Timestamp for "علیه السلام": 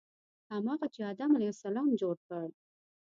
1.37-1.87